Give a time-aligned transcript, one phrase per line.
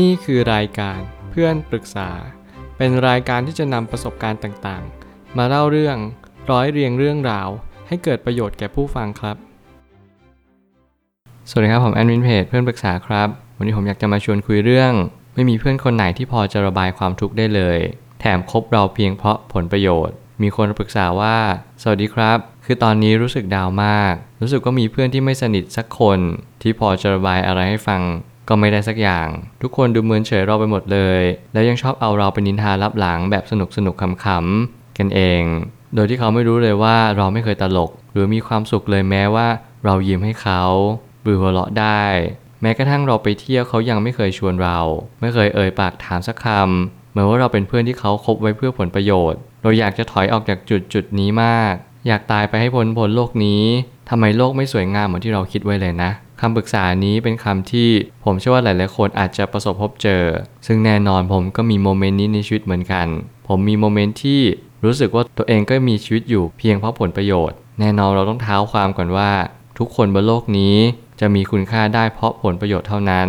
[0.00, 0.98] นี่คือรายการ
[1.30, 2.10] เพื่อนปรึกษา
[2.76, 5.96] เป็นรายการที่จะนำประสบการณ์ต่างๆ มาเล่าเรื่อง
[6.50, 7.48] ร้อยเรียงเรื่องราว
[7.88, 9.36] ให้เกิดประโยชน์แก่ผู้ฟังครับ
[11.48, 14.92] สวัสดีครับผมแอดมินเพจเพื่อนปรึกษาครับ วันนี้ผมอยากจะมาชวนคุยเรื่อง
[15.34, 17.78] ไม่มีเพื่อนคนไหนที่พอจะระบายความทุกข์ได้เลย
[18.20, 21.36] แถมคบเราเพียงเพราะผลประโยชน์ มีคนปรึกษาว่า
[21.82, 26.18] สวัสดีครับ คือตอนนี้รู้สึกดาวมาก รู้สึกว่ามีเพื่อนที่ไม่สนิทสักคน
[26.62, 28.02] ที่พอจะระบายอะไรให้ฟัง
[28.48, 29.28] ก็ไม่ได้สักอย่าง
[29.62, 31.22] ทุกคนดูเหมือนเฉยเราไปหมดเลย
[31.52, 35.42] แล้วยังชอบเอาเราไปนินทารับหลังแบบสนุกสนุกขำๆกันเอง
[35.94, 39.46] โดยที่เขาไม่รู้เลยว่าเราไม่เคยตลก หรือมีความสุขเลยแม้ว่า
[39.84, 40.62] เรายิ้มให้เขา
[41.22, 42.02] หรือหัวเราะได้
[42.62, 44.78] แม้กระทั่งเราไปเที่ยวเขายังไม่เคยชวนเรา
[45.20, 51.74] ไม่เคยเอ่ยปากถามสักคำเหมือนว่าเราเป็นเพื่อนที่เขาคบไว้เพื่อผลประโยชน์ เราอยากจะถอยออกจากจุดจุดนี้มาก
[52.08, 53.64] อยากตายไปให้พ้นพ้นโลกนี้
[54.10, 56.10] ทำไมโลกไม่สวยงามเหมือนที่เราคิดไว้เลยนะ
[56.44, 57.88] คำปรึกษานี้เป็นคำที่
[58.24, 60.22] ผมเชื่อว่าหลาย ๆ คนอาจจะประสบพบเจอ
[60.66, 63.06] ซึ่งแน่นอนผมก็มีโมเมนต์นี้ในชีวิตเหมือนกัน
[63.48, 64.40] ผมมีโมเมนต์ที่
[64.84, 69.30] รู้สึกว่าตัวเองก็มีชีวิตอยู่เพียงเพราะผลประโยชน์ แน่นอนเราต้องเท้าความก่อนว่า
[69.78, 70.76] ทุกคนบนโลกนี้
[71.20, 73.28] จะมีคุณค่าได้เพราะผลประโยชน์เท่านั้น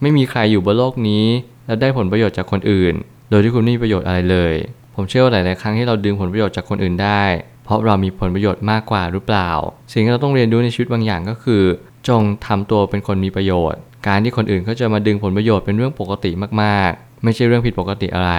[0.00, 1.26] ไม่มีใครอยู่บนโลกนี้
[1.66, 2.94] แล้วได้ผลประโยชน์จากคนอื่น
[3.30, 4.54] โดยที่คุณไม่มีประโยชน์อะไรเลย
[4.94, 7.22] ผมเชื่อว่าหลาย ๆ ครั้งที่เราดึงผลประโยชน์จากคนอื่นได้
[7.64, 9.50] เพราะเรามีผลประโยชน์มากกว่าหรือเปล่า
[9.92, 11.62] สิ่งที่เราต้องเรียนรู้ในชีวิตบางอย่างก็คือ
[12.08, 16.30] จงทำตัวเป็นคนมีประโยชน์ การที่คนอื่นเขาจะมาดึงผลประโยชน์เป็นเรื่องปกติ
[16.62, 18.32] มากๆ ไม่ใช่เรื่องผิดปกติอะไร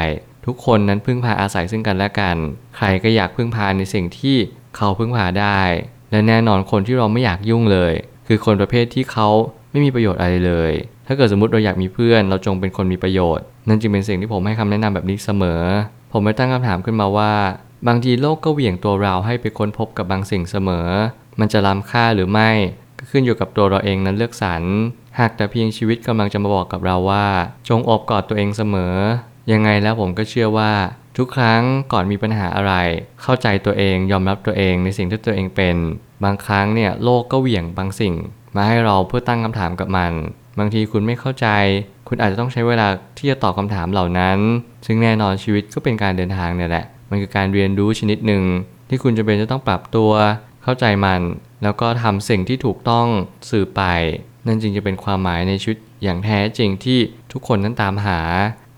[0.46, 2.38] ทุกคนนั้นพึ่งพาอาศัยซึ่งกันและกัน
[2.78, 4.38] ใครก็อยากพึ่งพาในสิ่งที่
[4.76, 5.60] เขาพึ่งพาได้
[6.12, 7.94] และแน่นอนคนที่เราไม่อยากยุ่งเลย
[8.28, 9.28] คือคนประเภทที่เขา
[9.72, 10.72] ไม่มีประโยชน์อะไรเลย
[11.08, 15.62] ถ้าเกิดสมมติเราอยากมีเพื่อน เราจงเป็นคนมีประโยชน์ นั่นจึงเป็นสิ่งที่ผมให้คำแนะนำแบบนี้เสมอ
[16.12, 17.34] ผมไม่ตั้งคำถามขึ้นมาว่า
[17.88, 20.88] บางทีโลกก็เหวี่ยงตัวเราให้ไปค้นพบกับบางสิ่งเสมอ
[21.40, 22.50] มันจะล้ำค่าหรือไม่
[23.10, 24.64] ขึ้นอยู่กับตัวเราเองนั้นเลือกสรร
[25.20, 27.26] หากแต่เพียงชีวิตกำลังจะมาบอกกับเราว่า
[27.70, 28.96] จงอบกอดตัวเองเสมอ
[29.52, 30.72] ยังไงแล้วผมก็เชื่อว่า
[31.18, 31.62] ทุกครั้ง
[31.94, 32.74] ก่อนมีปัญหาอะไร
[33.22, 35.76] เข้าใจตัวเองยอมรับตัวเองในสิ่งที่ตัวเองเป็น
[36.24, 38.16] บางครั้งเนี่ยโลกก็เหวี่ยงบางสิ่ง
[38.56, 40.14] มาให้เราเพื่อตั้งคำถามกับมัน
[40.60, 41.48] บางทีคุณไม่เข้าใจ
[42.08, 44.38] คุณอาจจะต้องใช้เวลาที่จะตอบคำถามเหล่านั้น
[44.86, 48.44] ซึ่งแน่นอนชีวิตก็เป็นการเดินทางเนี่ยแหละ มันคือการเรียนรู้ชนิดหนึ่ง
[48.90, 50.12] ที่คุณจะเป็นจะต้องปรับตัว
[50.68, 51.22] เข้าใจมัน
[51.64, 53.08] แล้วก็ทำสิ่งที่ถูกต้อง
[53.50, 53.82] สื่อไป
[54.48, 57.00] นั่นจึงจะเป็นความหมายในชีวิตอย่างแท้จริงที่
[57.32, 58.20] ทุกคนนั้นตามหา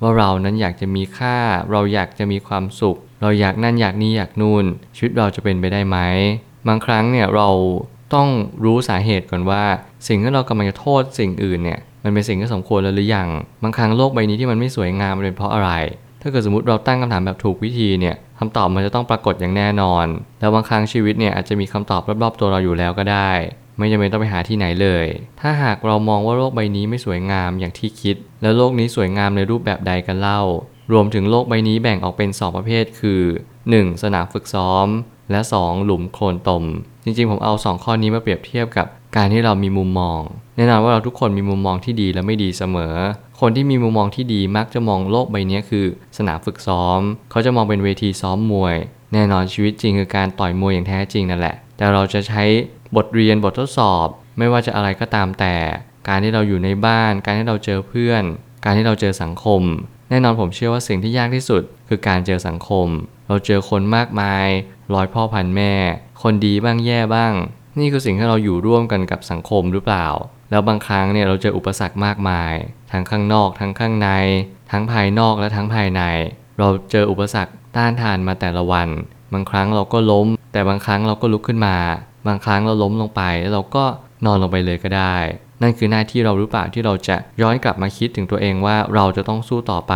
[0.01, 1.37] ว่าเรานั้นอยากจะมีค่า
[1.71, 4.65] เราอยากจะมีความสุข เราอยากนั่นอยากนี่อยากนู่น
[4.95, 5.97] ชีวิตเราจะเป็นไปได้ไหม
[6.67, 7.49] บางครั้งเนี่ยเรา
[8.13, 8.27] ต้อง
[8.63, 9.63] รู้สาเหตุก่อนว่า
[10.07, 13.29] สิ่งที่เรากำลังจะโทษสิ่งอื่นเนี่ยมันเป็นสิ่งที่สมควรแล้วหรือยัง
[13.63, 15.71] บางครั้งโลกใบนี้ที่มันไม่สวยงามมันเป็นเพราะอะไร
[16.21, 20.05] ถ้าเกิดสมมติเราตั้งคำถามแบบถูกวิธีเนี่ย คำตอบมันจะต้องปรากฏอย่างแน่นอน
[20.39, 23.31] แล้วบางครั้งชีวิตเนี่ยอาจจะมีคำตอบรอบๆตัวเราอยู่แล้วก็ได้
[23.77, 25.05] ไม่จำเป็นต้องไปหาที่ไหนเลย
[25.41, 30.41] ถ้าหากเรามองว่าโลกใบนี้ไม่สวยงามอย่างที่คิด แล้วโลกนี้สวยงามในรูปแบบใดกันเล่า
[30.91, 33.21] รวมถึงโลกใบนี้แบ่งออกเป็น 2 ประเภท คือ
[33.61, 34.03] 1.
[34.03, 34.87] สนามฝึกซ้อม
[35.31, 35.85] และ 2.
[35.85, 36.63] หลุมโคลนตม
[37.03, 40.21] จริงๆ ผมเอา 2 ข้อนี้มาเปรียบเทียบกับการที่เรามีมุมมอง
[40.57, 42.95] แน่นอนว่าเราทุกคนมีมุมมองที่ดีและไม่ดีเสมอ
[43.39, 45.85] คนที่มีมุมมองที่ดีมักจะมองโลกใบนี้คือ
[46.17, 46.99] สนามฝึกซ้อม
[47.31, 48.75] เขาจะมองเป็นเวทีซ้อมมวย
[49.13, 52.43] แน่นอนชีวิตจริงคือการต่อยมวยอย่างแท้จริงนั่นแหละ แต่เราจะใช้
[52.95, 54.07] บทเรียนบททดสอบ
[54.37, 55.55] ไม่ว่าจะอะไรก็ตามแต่
[56.07, 58.23] การที่เราอยู่ในบ้าน การที่เราเจอเพื่อน
[58.63, 59.61] การที่เราเจอสังคม
[60.09, 62.87] แน่นอนผมเชื่อว่าสิ่งที่ยากที่สุด คือการเจอสังคม
[63.27, 64.47] เราเจอคนมากมาย
[64.93, 65.73] ร้อยพ่อพันแม่
[66.21, 67.33] คนดีบ้างแย่บ้าง
[67.79, 70.07] นี่คือสิ่งที่เราอยู่ร่วมกันกับสังคมหรือเปล่า
[70.49, 72.53] แล้วบางครั้งเนี่ยเราเจออุปสรรคมากมาย
[72.91, 74.09] ทั้งข้างนอกทั้งข้างใน
[74.71, 76.01] ทั้งภายนอกและทั้งภายใน
[76.59, 78.87] เราเจออุปสรรคต้านทานมาแต่ละวัน
[79.33, 81.77] บางครั้งเราก็ล้ม แต่บางครั้งเราก็ลุกขึ้นมา
[82.27, 83.85] บางครั้งเราล้มลงไปแล้วเราก็
[84.25, 85.15] นอนลงไปเลยก็ได้
[85.61, 89.93] นั่นคือหน้าที่เราหรือเปล่าที่เราจะย้อนกลับมาคิดถึงตัวเองว่าเราจะต้องสู้ต่อไป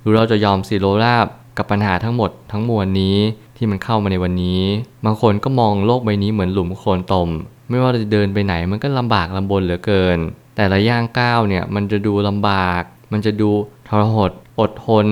[0.00, 1.26] หรือเราจะยอมซีโรราบ
[1.58, 3.16] กับปัญหาทั้งหมดทั้งมวลนี้
[3.56, 4.62] ที่มันเข้ามาในวันนี้
[5.04, 7.28] บางคนก็มองโลกใบนี้เหมือนหลุมโคลนตม
[7.70, 10.18] ไม่ว่าจะเดินไปไหนมันก็ลำบากลำบนเหลือเกิน
[10.56, 12.82] แต่ละย่างก้าวเนี่ยมันจะดูลำบาก
[13.12, 13.50] มันจะดู
[13.88, 14.30] ทรหด
[14.60, 15.06] อดทน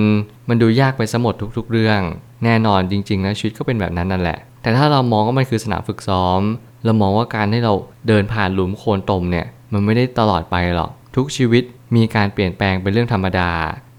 [0.48, 2.00] มันดูยากไปสมดทุก ๆ เรื่อง
[2.44, 6.40] แน่นอนจริงๆนะชีวิตก็เป็นแบบนั้นนั่นแหละ แต่ถ้าเรามองว่ามันคือสนามฝึกซ้อม
[6.84, 7.74] เรามองว่าการที่เรา
[8.08, 11.62] เดินผ่านหลุมโคลนตมเนี่ยมันไม่ได้ตลอดไปหรอก ทุกชีวิต
[11.96, 13.50] มีการเปลี่ยนแปลงเป็นเรื่องธรรมดา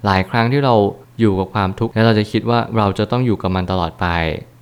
[0.06, 0.76] หลายครั้งที่เรา
[1.20, 4.08] อยู่กับความทุกข์แล้วเราจะคิดว่าเราจะต้องอยู่กับมันตลอดไป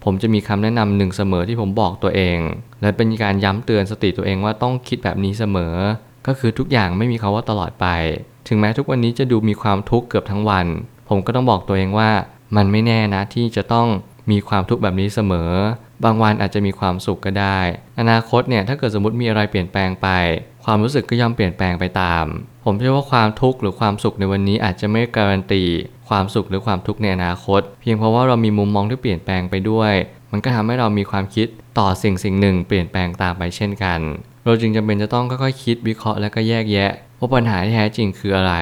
[0.04, 2.40] ผมจะมีคำแนะนำหนึ่งเสมอที่ผมบอกตัวเอง
[2.82, 5.76] และเป็นการย้ำเตือนสติตัวเองว่าต้องคิดแบบนี้เสมอ
[6.28, 7.88] ก็คือทุกอย่างไม่มีคาว่าตลอดไป
[8.48, 10.68] ถึงแม้ทุกวันนี้จะดูมีความทุกข์เกือบทั้งวัน
[11.10, 12.10] ผมก็ต้องบอกตัวเองว่า
[12.56, 13.88] มันไม่แน่นะที่จะต้อง
[14.32, 15.52] มีความทุกข์แบบนี้เสมอ
[16.04, 17.60] บางวันอาจจะมีความสุขก็ได้
[18.00, 20.08] อนาคตเนี่ยถ้าเกิดสมมติมีอะไรเปลี่ยนแปลงไป
[20.66, 22.26] ความรู้สึกก็ย่อมเปลี่ยนแปลงไปตาม
[22.66, 25.64] ผมเชื่อว่าความทุกข์หรือความสุขในวันนี้อาจจะไม่การันตี
[26.10, 29.94] ความสุขหรือความทุกข์ในอนาคต เพียงเพราะว่าเรามีมุมมองที่เปลี่ยนแปลงไปด้วย
[30.32, 31.48] มันก็ทำให้เรามีความคิด
[31.80, 34.00] ต่อสิ่งสิ่งหนึ่งเปลี่ยนแปลงตามไปเช่นกัน
[34.46, 38.54] เราจึงจำเป็นจะต้องค่อยๆคิดวิเคราะห์และก็แยกแยะว่าปัญหาที่แท้จริงคืออะไร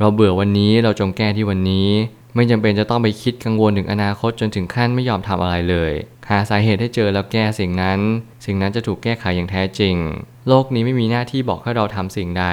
[0.00, 1.88] เราเบื่อวันนี้เราจงแก้ที่วันนี้
[2.34, 5.92] ไม่จำเป็นจะต้องไปคิดกังวลถึงอนาคตจนถึงขั้นไม่ยอมทำอะไรเลย
[6.32, 8.00] หาสาเหตุให้เจอแล้วแก้สิ่งนั้น
[8.44, 9.96] สิ่งนั้นจะถูกแก้ไขอย่างแท้จริง
[10.48, 12.46] โลกนี้ไม่มีหน้าที่บอกให้เราทำสิ่งใด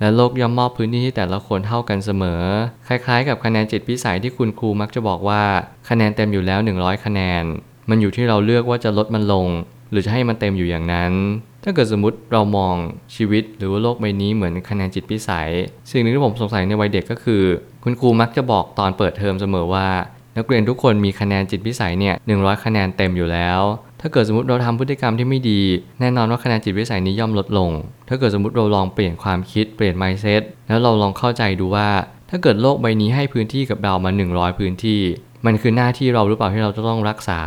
[0.00, 2.42] และโลกย่อมมอบพื้นที่ให้แต่ละคนเท่ากันเสมอ
[2.88, 5.42] คล้ายๆ กับคะแนนจิตพิสัยที่คุณครูมักจะบอกว่า
[5.88, 7.44] คะแนนเต็มอยู่แล้ว 100 คะแนน
[7.90, 9.46] มันอยู่ที่เราเลือกว่าจะลดมันลง
[9.90, 11.12] หรือจะให้มันเต็มอยู่อย่างนั้น
[11.64, 12.76] ถ้าเกิดสมมติเรามอง
[13.16, 15.50] ชีวิตหรือว่าโลกใบนี้เหมือนคะแนนจิตพิสัย
[15.90, 17.42] สิ่งหนึ่งที่ผมสงสัยในวัยเด็กก็คือ
[17.84, 19.88] คุณครูมักจะบอกตอนเปิดเทอมเสมอว่า
[20.38, 23.60] นักเรียนทุกคนมีคะแนนจิตพิสัยเนี่ย100คะแนนเต็มอยู่แล้ว
[24.00, 25.60] ถ้าเกิดสมมติเราทำพฤติกรรมที่ไม่ดี
[26.00, 27.70] แน่นอนว่าคะแนนจิตวิสัยนี้ย่อมลดลง
[28.08, 31.88] ถ้าเกิดสมมติเราลองเปลี่ยนความคิดเปลี่ยน mindset แล้วเราลองเข้าใจดูว่า
[32.30, 35.00] ถ้าเกิดโลกใบนี้ให้พื้นที่กับเรามา 100 พื้นที่
[35.46, 37.40] มันคือหน้าที่เราหรือเปล่าที่เราจะต้องรักษา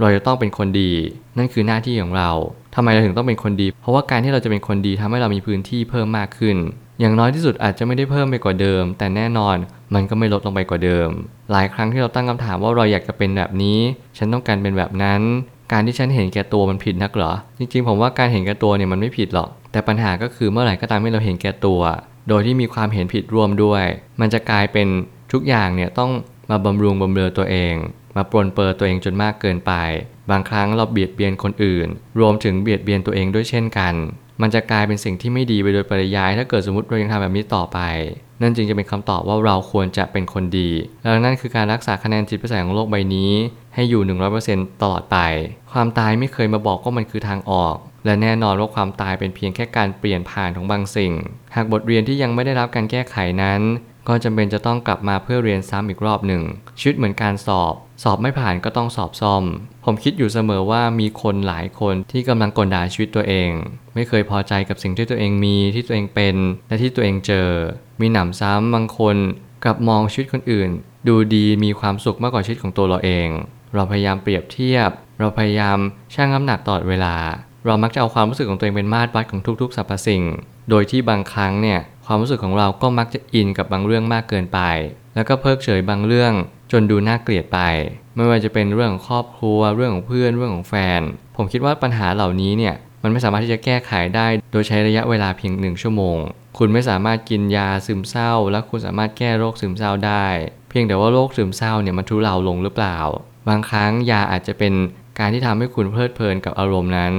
[0.00, 0.92] เราจะต้องเป็นคนดี
[1.38, 2.30] นั่นคือหน้าที่ของเรา
[2.74, 6.56] ทำไมเราถึงต้องเป็นคนดี เพราะว่าการที่เราจะเป็นคนดีทำให้เรามีพื้นที่เพิ่มมากขึ้น
[7.00, 9.56] อย่างน้อยที่สุดอาจจะไม่ได้เพิ่มไปกว่าเดิม แต่แน่นอน
[9.94, 11.08] มันก็ไม่ลดลงไปกว่าเดิม
[11.52, 13.78] หลายครั้งที่เราตั้งคำถามว่าเราอยากจะเป็นแบบนี้
[14.18, 15.20] ฉันต้องการเป็นแบบนั้น
[15.72, 21.80] การที่ฉันเห็นแก่ตัวมันผิดนักเหรอ จริงๆ ผมว่าการเห็นแก่ตัวเนี่ยมันไม่ผิดหรอก แต่ปัญหาก็คือเมื่อไหร่ก็ตามที่เราเห็นแก่ตัว
[22.28, 23.84] โดยที่มีความเห็นผิดร่วมด้วย
[24.20, 24.88] มันจะกลายเป็น
[25.32, 26.10] ทุกอย่างเนี่ยต้อง
[26.50, 27.74] มาบำรุงบำเรอตัวเอง
[28.16, 29.72] มาปลนเปื้อตัวเองจนมากเกินไป
[30.30, 31.88] บางครั้งเราเบียดเบียนคนอื่น
[32.20, 33.94] รวมถึงเบียดเบียนตัวเองด้วยเช่นกัน
[34.42, 37.78] มันจะกลายเป็นสิ่งที่ไม่ดีไปโดยปริยาย ถ้าเกิดสมมติเรายังทำแบบนี้ต่อไป
[38.42, 40.70] นั่นจึงจะเป็นคำตอบว่าเราควรจะเป็นคนดี
[41.02, 43.32] แล้วนั่นคือการรักษาคะแนนจิตประสาทของโลกใบนี้
[43.74, 44.02] ให้อยู่
[44.42, 45.18] 100%ตลอดไป
[45.72, 51.12] ความตายไม่เคยมาบอกว่ามันคือทางออกและแน่นอนว่าความตายเป็นเพียงแค่การเปลี่ยนผ่านของบางสิ่ง
[51.54, 53.60] หากบทเรียนที่ยังไม่ได้รับการแก้ไขนั้น
[54.08, 56.42] ก็จำเป็นจะต้องกลับมาเพื่อเรียนซ้ำอีกรอบหนึ่ง
[56.78, 59.44] ชีวิตเหมือนการสอบ สอบไม่ผ่านก็ต้องสอบซ่อม
[59.84, 63.50] ผมคิดอยู่เสมอว่ามีคนหลายคนที่กำลังกลด่าชีวิตตัวเอง
[63.94, 66.36] ไม่เคยพอใจกับสิ่งที่ตัวเองมีที่ตัวเองเป็น
[66.68, 67.48] และที่ตัวเองเจอ
[68.00, 69.16] มีหนำซ้ำบางคน
[69.64, 70.70] กลับมองชีวิตคนอื่น
[71.08, 73.28] ดูดีมีความสุขมากกว่าชีวิตของตัวเราเอง
[73.74, 75.78] เราพยายามเปรียบเทียบ เราพยายาม
[76.14, 77.16] ชั่งน้ำหนักตลอดเวลา
[77.66, 80.22] เรามักจะเอาความรู้สึกของตัวเองเป็นมาตรวัดของทุกๆสรรพสิ่ง
[80.70, 84.60] โดยที่บางครั้งเนี่ย ความรู้สึกของเราก็มักจะอินกับบางเรื่องมากเกินไป
[85.14, 86.32] แล้วก็เพิกเฉยบางเรื่อง
[86.72, 87.60] จนดูน่าเกลียดไป
[88.16, 91.00] ไม่ว่าจะเป็นเรื่องของครอบครัว เรื่องของเพื่อน เรื่องของแฟน
[91.36, 96.18] ผมคิดว่าปัญหาเหล่านี้เนี่ย มันไม่สามารถที่จะแก้ไขได้ โดยใช้ระยะเวลาเพียงหนึ่งชั่วโมง
[96.58, 100.26] คุณไม่สามารถกินยาซึมเศร้า และคุณสามารถแก้โรคซึมเศร้าได้
[100.68, 102.98] เพียงแต่ว่าโรคซึมเศร้าเนี่ยมันทุเลาลงหรือเปล่า
[103.48, 104.74] บางครั้งยาอาจจะเป็น
[105.18, 107.14] การที่ทำให้คุณเพลิดเพลินกับอารมณ์นั้น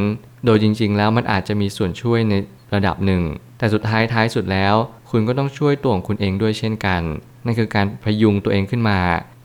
[0.45, 2.33] โดยจริง ๆ แล้วมันอาจจะมีส่วนช่วยใน
[2.73, 3.23] ระดับหนึ่ง
[3.57, 4.75] แต่สุดท้ายท้ายสุดแล้ว
[5.09, 7.01] คุณก็ต้องช่วยตัวของคุณเองด้วยเช่นกัน
[7.45, 8.99] นั่นคือการพยุงตัวเองขึ้นมา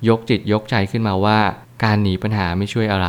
[0.08, 1.38] ยกจิตยกใจขึ้นมาว่า
[1.84, 3.08] การหนีปัญหาไม่ช่วยอะไร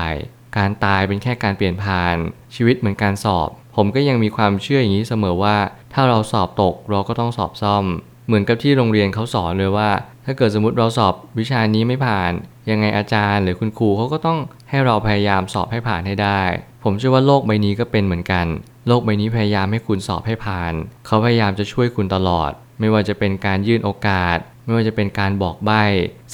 [0.57, 2.15] การตายเป็นแค่การเปลี่ยนผ่าน
[2.55, 5.57] ชีวิตเหมือนการสอบ ผมก็ยังมีความเชื่ออย่างนี้เสมอว่า
[5.93, 7.85] ถ้าเราสอบตกเราก็ต้องสอบซ่อม
[8.27, 9.89] เหมือนกับที่โรงเรียนเขาสอนเลยว่า
[10.25, 12.31] ถ้าเกิดสมมติเราสอบวิชานี้ไม่ผ่าน
[12.69, 14.39] ยังไงอาจารย์หรือคุณครูเขาก็ต้อง
[14.69, 16.41] ให้เราพยายามสอบให้ผ่านให้ได้
[16.83, 18.45] ผมเชื่อว่าโลกใบนี้ก็เป็นเหมือนกัน
[18.87, 20.73] โลกใบนี้พยายามให้คุณสอบให้ผ่าน
[21.05, 25.83] เขาพยายามจะช่วยคุณตลอด ไม่ว่าจะเป็นการยื่นโอกาส ไม่ว่าจะเป็นการบอกใบ้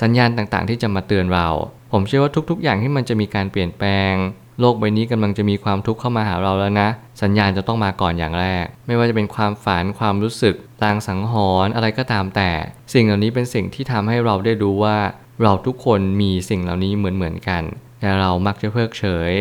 [0.01, 1.47] สัญญาณต่างๆ ที่จะมาเตือนเรา
[1.91, 4.13] ผมเชื่อว่าทุก ๆ อย่างที่มันจะมีการเปลี่ยนแปลง
[4.59, 6.89] โลกใบนี้กำลังจะมีความทุกข์เข้ามาหาเราแล้วนะ
[7.21, 11.33] สัญญาณจะต้องมาก่อนอย่างแรก ไม่ว่าจะเป็นความฝัน ความรู้สึกลางสังห
[11.65, 12.51] รณ์อะไรก็ตามแต่
[12.93, 14.97] สิ่งเหล่านี้เป็นสิ่งที่ทำให้เราได้รู้ว่า
[15.43, 17.63] เราทุกคนมีสิ่งเหล่านี้เหมือนๆกัน
[17.99, 19.33] แต่เรามักจะเพิกเฉย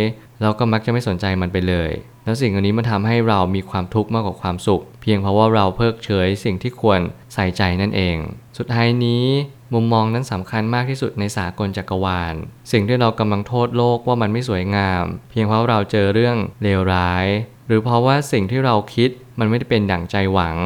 [0.42, 1.90] เราก็มักจะไม่สนใจมันไปเลย
[2.28, 7.00] แล้วสิ่งเหล่านี้มันทำให้เรามีความทุกข์มากกว่าความสุข เพียงเพราะว่าเราเพิกเฉยสิ่งที่ควร
[7.34, 8.16] ใส่ใจนั่นเอง
[8.58, 9.24] สุดท้ายนี้
[9.74, 12.34] มุมมองนั้นสำคัญมากที่สุดในสากลจักรวาล
[12.72, 17.26] สิ่งที่เรากำลังโทษโลกว่ามันไม่สวยงาม เพียงเพราะเราเจอเรื่องเลวร้าย
[17.66, 20.56] หรือเพราะว่าสิ่งที่เราคิดมันไม่ได้เป็นดั่งใจหวัง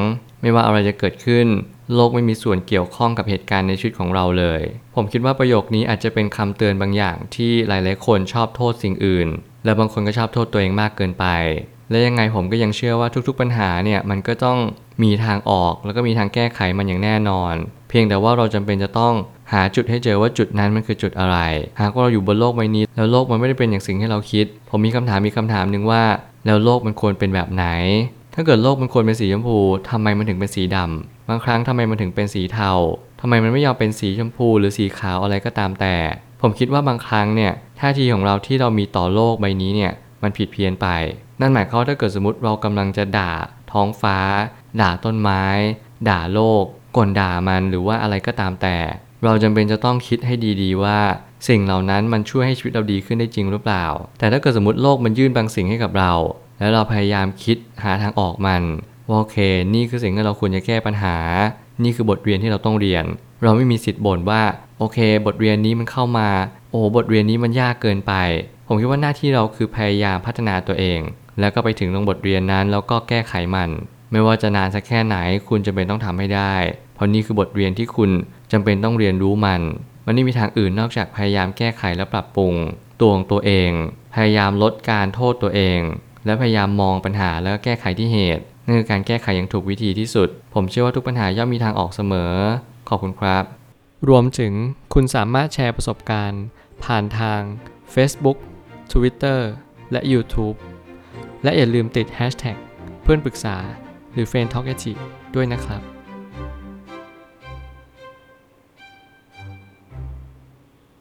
[0.42, 1.46] ไม่ว่าอะไรจะเกิดขึ้น
[1.94, 4.62] โลกไม่มีส่วนเกี่ยวข้องกับเหตุการณ์ในชีวิตของเราเลย
[4.94, 9.30] ผมคิดว่าประโยคนี้อาจจะเป็นคำเตือนบางอย่างที่หลาย ๆ คนชอบโทษสิ่งอื่น
[9.64, 11.26] และบางคนก็ชอบโทษตัวเองมากเกินไป
[11.90, 14.58] และยังไงผมก็ยังเชื่อว่าทุกๆปัญหาเนี่ยมันก็ต้อง
[15.02, 17.54] มีทางออก แล้วก็มีทางแก้ไขมันอย่างแน่นอน
[17.88, 19.14] เพียงแต่ว่าเราจำเป็นจะต้อง
[19.52, 21.38] หาจุดให้เจอว่าจุดนั้นมันคือจุดอะไร
[21.80, 26.02] หากว่าเราอยู่บนโลกใบนี้ แล้วโลกมันไม่ได้เป็นอย่างสิ่งที่เราคิด ผมมีคำถามมีคำถามหนึ่งว่า
[26.46, 27.66] แล้วโลกมันควรเป็นแบบไหน
[28.34, 29.58] ถ้าเกิดโลกมันควรเป็นสีชมพู
[29.90, 32.72] ทำไมมันถึงเป็นสีดำบางครั้งทำไมมันถึงเป็นสีเทา
[33.20, 35.94] ทำไมมันไม่ยอมเป็นสีชมพู หรือสีขาวอะไรก็ตามแต่
[36.42, 40.88] ผมคิดว่าบางครั้งเนี่ยท่าทีของเราที่เรามีต่อโลกใบนี้เนี่ยมันผิดเพี้ยนไป
[41.40, 43.32] นั่นหมายความว่าถ้าเกิดสมมติเรากำลังจะด่า
[43.72, 44.18] ท้องฟ้า
[44.80, 45.44] ด่าต้นไม้
[46.08, 46.64] ด่าโลก
[46.96, 48.76] ก่นด่ามันหรือว่าอะไรก็ตามแต่
[49.24, 50.98] เราจำเป็นจะต้องคิดให้ดีๆว่า
[51.48, 53.86] สิ่งเหล่านั้นมันช่วยให้ชีวิตเราดีขึ้นได้จริงหรือเปล่า
[54.18, 56.12] แต่ถ้าเกิดสมมติโลกมันยื่นบางสิ่งให้กับเรา
[56.58, 58.62] แล้วเราพยายามคิดหาทางออกมัน
[59.08, 59.36] ว่าโอเค
[59.74, 61.16] นี่คือสิ่งที่เราควรจะแก้ปัญหา
[61.84, 63.04] นี่คือบทเรียนที่เราต้องเรียน
[63.42, 64.42] เราไม่มีสิทธิ์บ่นว่า
[64.78, 66.28] โอเค บทเรียนนี้มันเข้ามา
[66.70, 68.14] โอ้บทเรียนนี้มันยากเกินไป
[68.66, 71.00] ผมคิดว่าหน้าที่เราคือพยายามพัฒนาตัวเอง
[71.40, 73.70] แล้วก็ไปถึงตรงบทเรียนนั้นแล้วก็แก้ไขมัน
[74.12, 75.16] ไม่ว่าจะนานสักแค่ไหน
[75.48, 76.54] คุณจำเป็นต้องทำให้ได้
[76.94, 78.10] เพราะนี่คือบทเรียนที่คุณ
[78.52, 79.60] จำเป็นต้องเรียนรู้มัน
[80.06, 82.54] มันไม่มีทางอื่นนอกจากพยายามแก้ไขและปรับปรุง
[83.00, 83.70] ตัวของตัวเอง
[84.14, 85.80] พยายามลดการโทษตัวเอง
[86.24, 92.32] และพยายามมองปัญหาแล้วก็แก้ไขที่เหตุ นั่นคือการแก้ไขอย่างถูกวิธีที่สุด ผมเชื่อว่าทุกปัญหาย่อมมีทางออกเสมอ
[92.88, 93.44] ขอบคุณครับ
[94.08, 94.52] รวมถึง
[94.94, 96.42] คุณสามารถแชร์ประสบการณ์
[96.84, 97.40] ผ่านทาง
[97.94, 98.38] Facebook
[98.92, 99.40] Twitter
[99.92, 100.56] และ YouTube
[101.42, 102.56] และอย่าลืมติด Hashtag
[103.02, 103.56] เพื่อนปรึกษา
[104.12, 104.66] หรือ f r ร e n d t a l k
[105.34, 105.91] ด้วยนะครับ